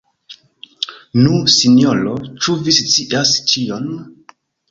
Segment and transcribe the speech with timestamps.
[1.25, 2.15] Nu, sinjoro,
[2.45, 3.87] ĉu vi scias ĉion?